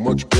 much 0.00 0.28
better, 0.30 0.39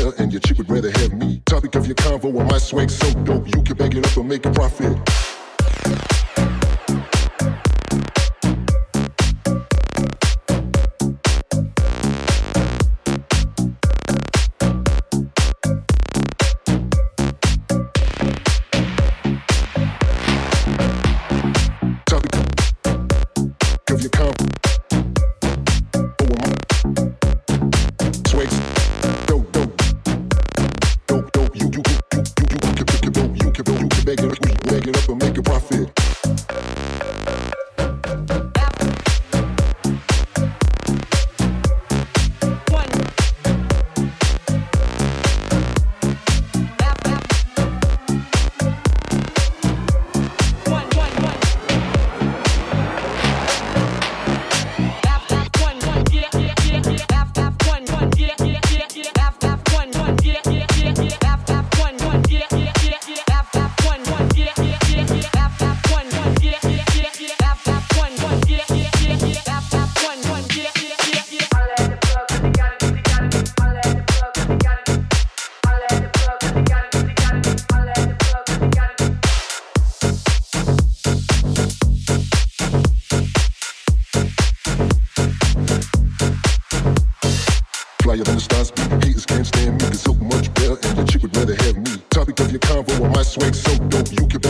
chick 91.07 91.23
would 91.23 91.37
rather 91.37 91.55
have 91.55 91.77
me. 91.77 92.03
Topic 92.11 92.41
of 92.41 92.51
your 92.51 92.61
convo, 92.61 93.05
I 93.05 93.09
might 93.09 93.27
swag 93.27 93.55
so 93.55 93.77
dope. 93.89 94.11
You 94.13 94.27
can 94.27 94.50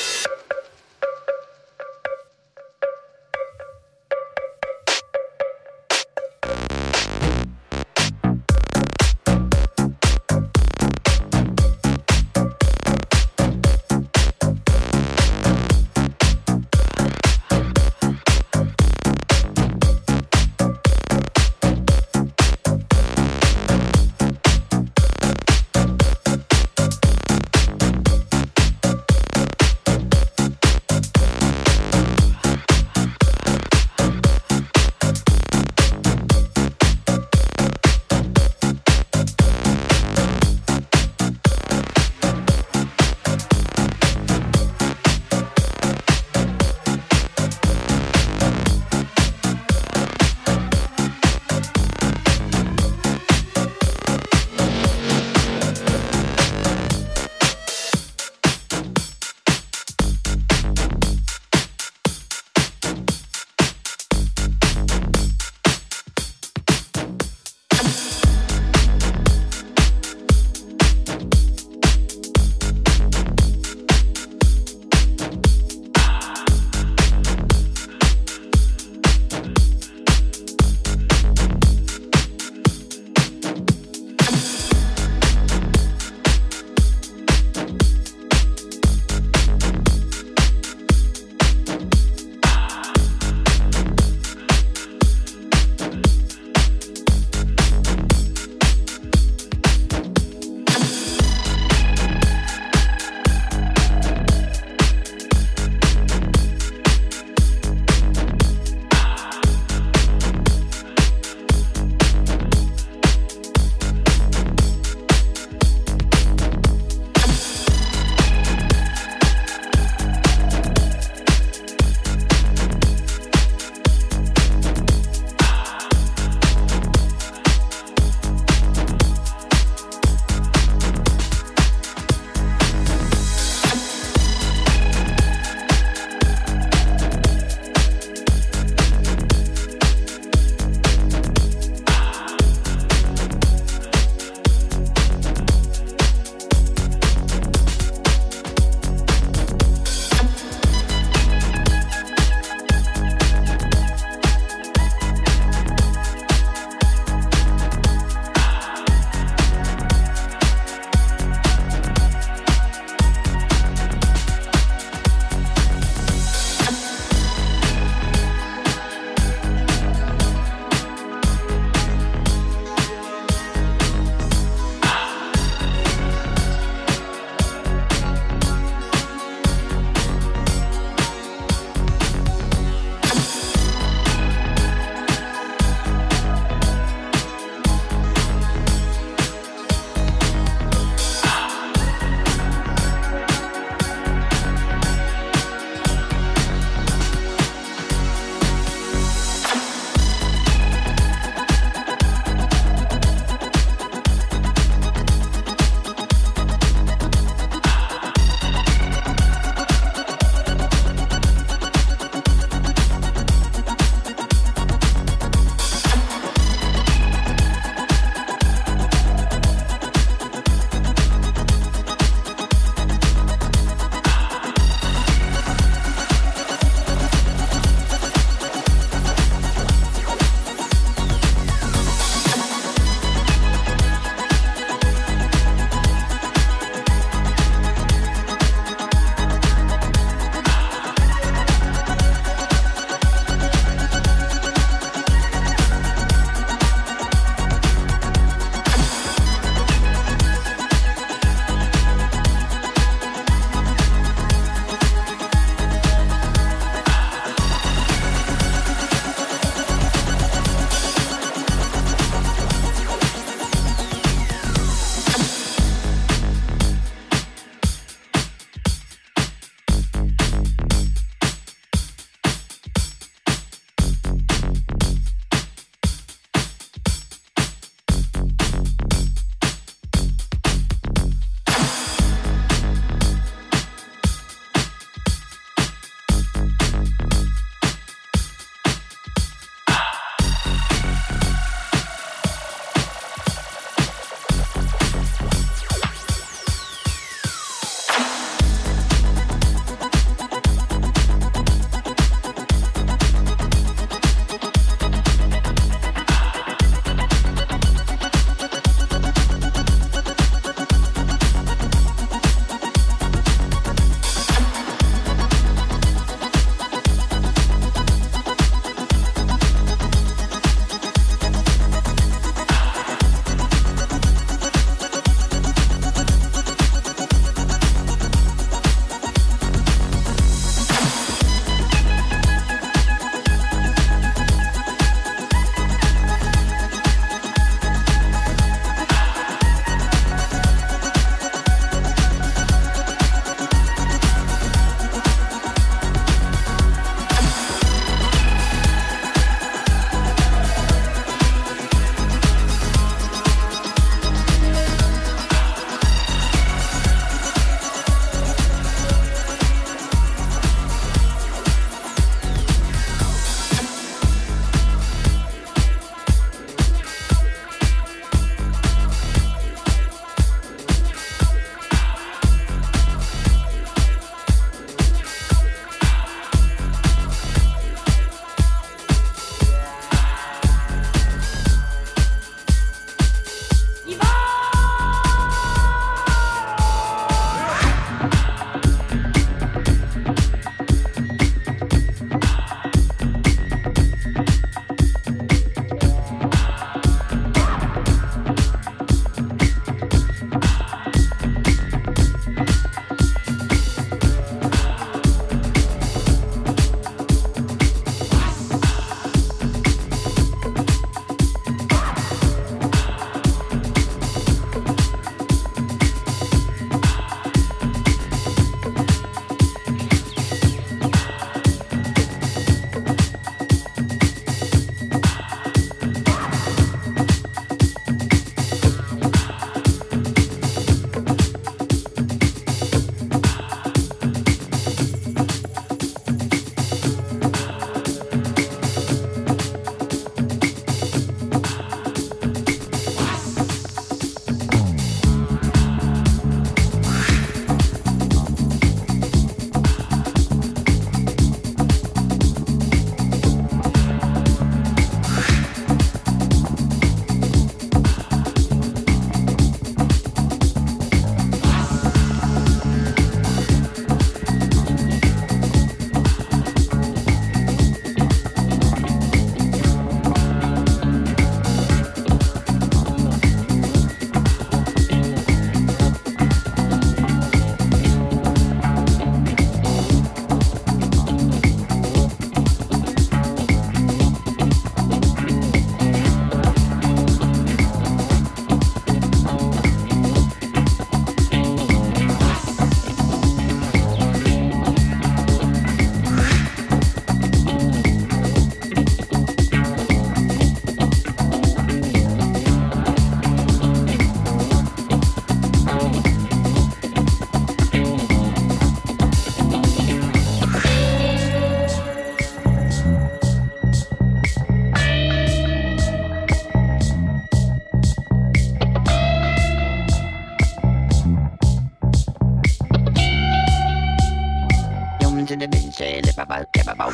bum 525.21 525.27
to 525.27 525.35
the 525.35 525.47
bin 525.47 525.71
say 525.71 526.01
lip 526.01 526.17
about 526.17 526.51
tip 526.51 526.67
about 526.67 526.93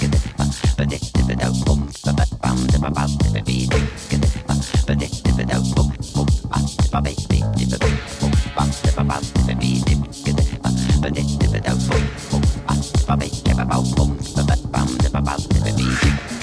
get 0.00 0.10
the 0.10 0.18
fuck 0.18 0.76
but 0.78 0.92
it 0.92 1.02
tip 1.12 1.28
it 1.28 1.42
out 1.42 1.54
bum 1.66 1.90
but 2.04 2.30
bum 2.40 2.66
tip 2.68 2.82
about 2.82 3.10
tip 3.20 3.36
it 3.36 3.44
be 3.44 3.66
get 3.66 4.20
the 4.20 4.28
fuck 4.48 4.86
but 4.86 5.02
it 5.02 5.12
tip 5.12 5.38
it 5.38 5.50
out 5.52 5.64
bum 5.76 5.92
bum 6.14 6.26
bum 6.48 6.64
tip 6.80 6.88
about 6.88 7.04
be 7.28 7.42
tip 7.52 7.72
it 7.72 7.92
bum 8.20 8.32
bum 8.56 8.70
tip 8.70 8.98
about 8.98 9.22
tip 9.22 9.48
it 9.48 9.60
be 9.60 9.82
tip 9.84 10.00
get 10.24 10.36
the 10.36 10.44
fuck 10.62 11.02
but 11.02 11.18
it 11.18 11.28
tip 11.38 11.54
it 11.54 11.68
out 11.68 11.80
bum 11.88 12.04
bum 12.30 12.42
bum 12.64 12.80
tip 12.80 13.08
about 13.08 13.34
tip 13.44 13.58
about 13.58 13.96
bum 13.96 14.16
but 14.36 14.72
bum 14.72 14.88
tip 14.98 15.14
about 15.14 15.40
tip 15.50 15.66
it 15.66 15.76
be 15.76 16.35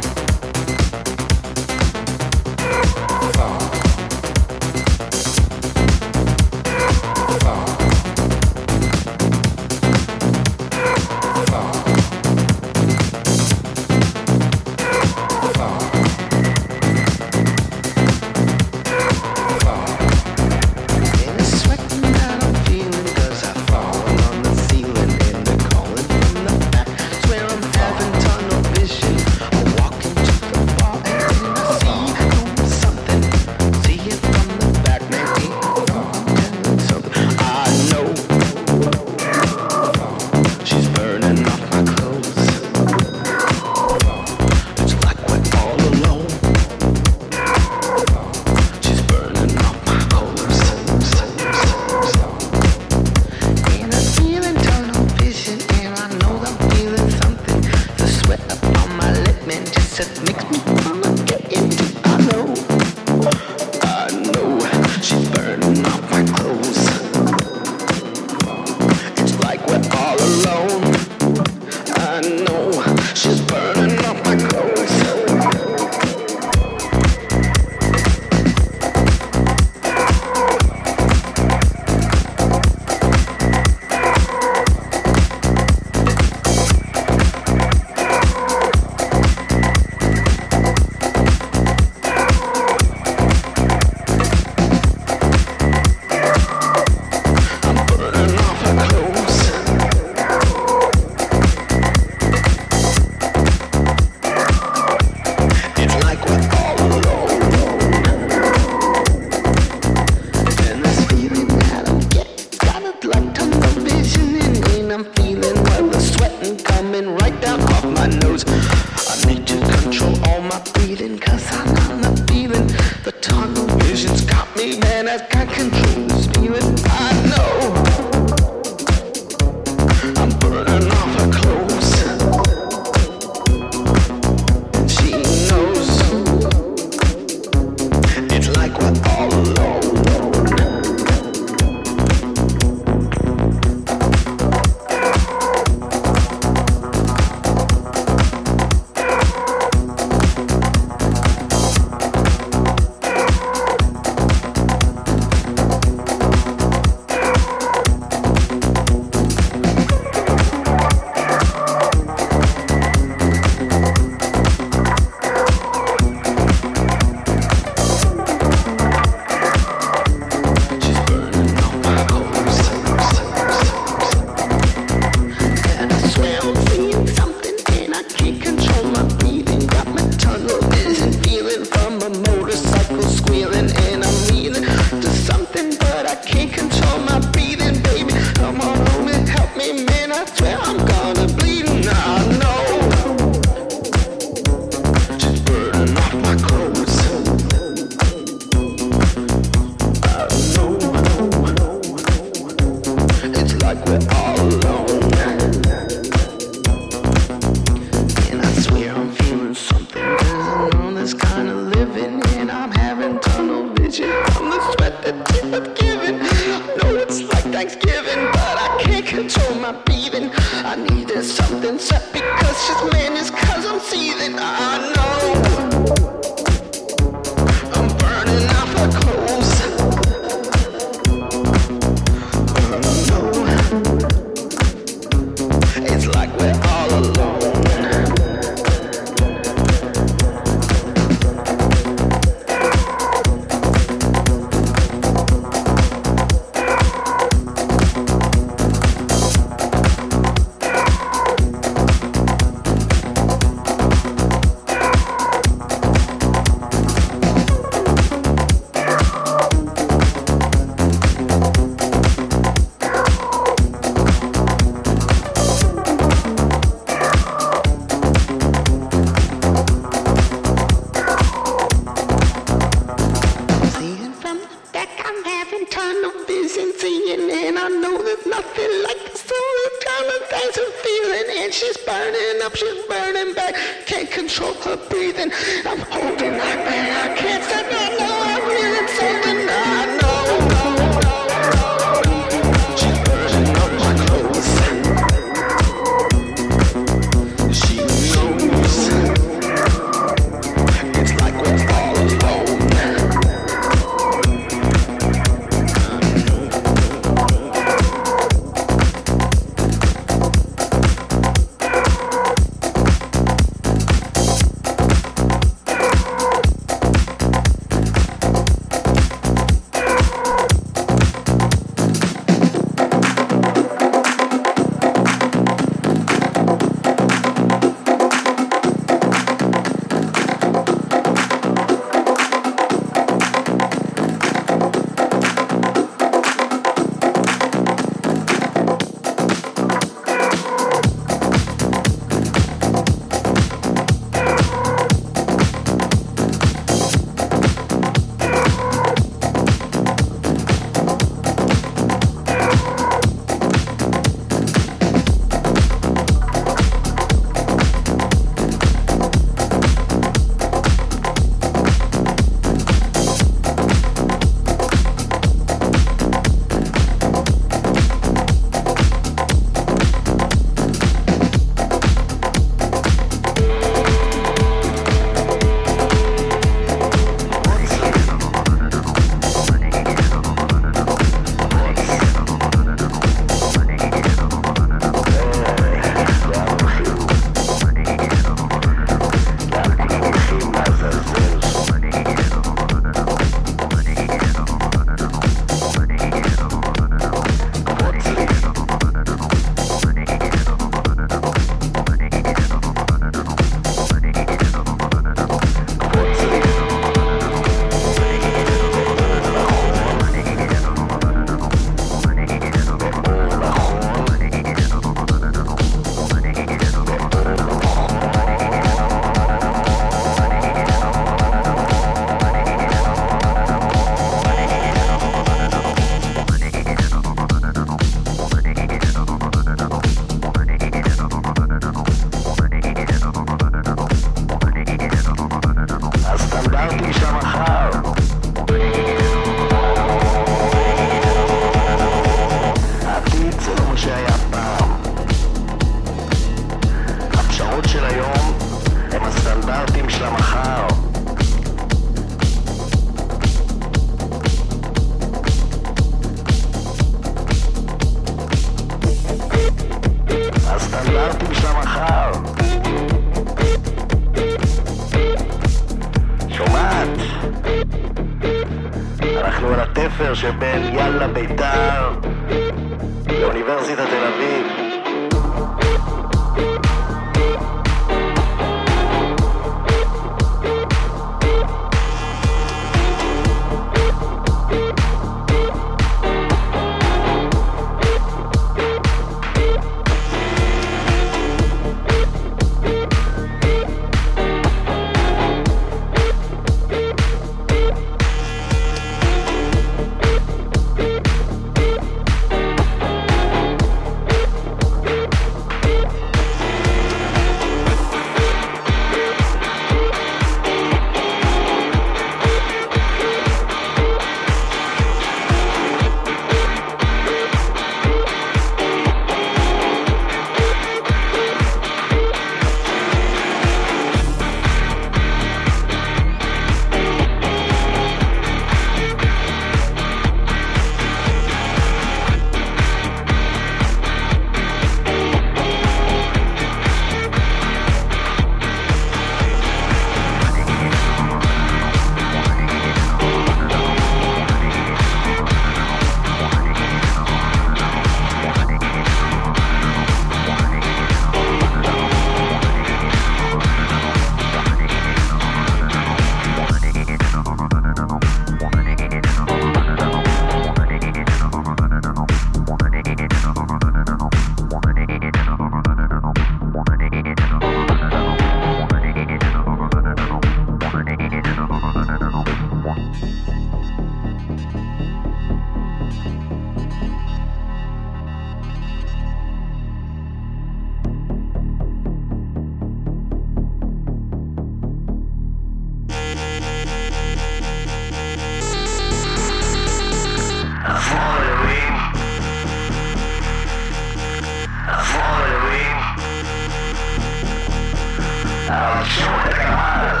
I'll 598.82 598.88
show 598.88 599.04
you 599.04 599.06
higher. 599.06 600.00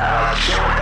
I'll 0.00 0.36
shoot 0.36 0.76
it 0.76 0.79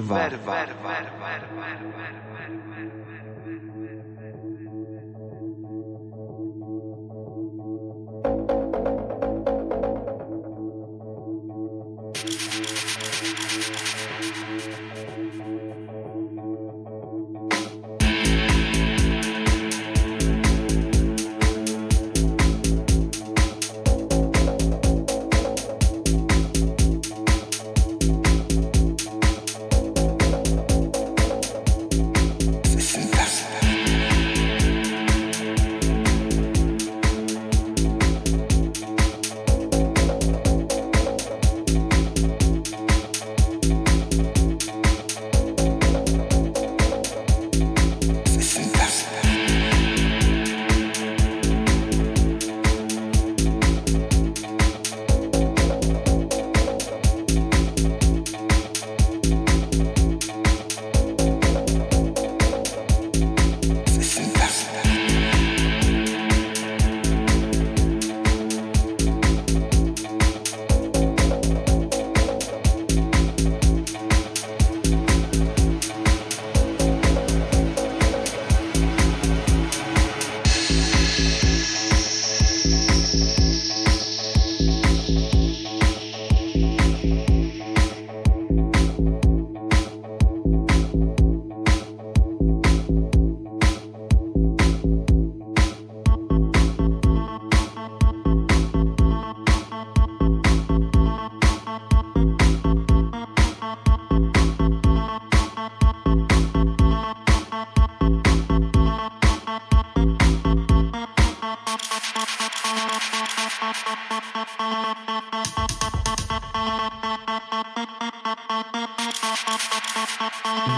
Verva. 0.00 0.14
Verva. 0.14 0.81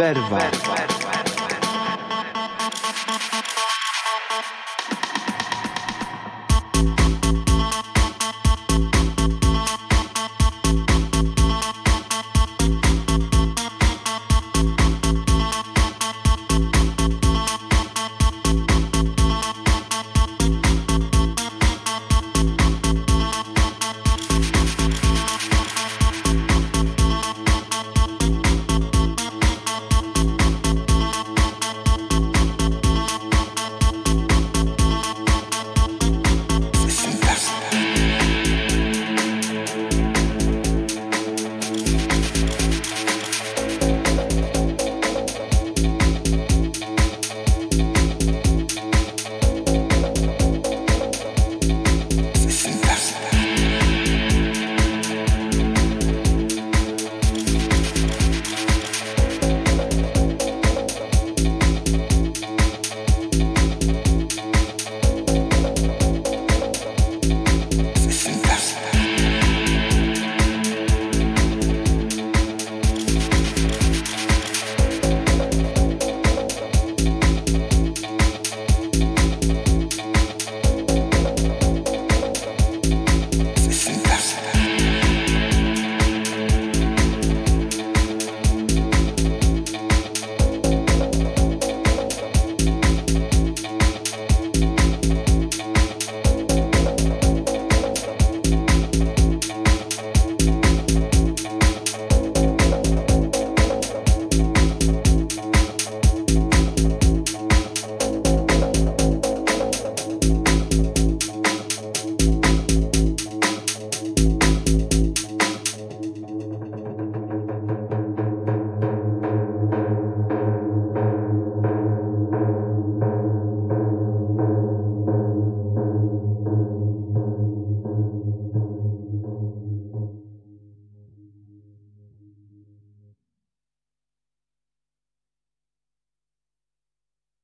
Werwar. 0.04 1.03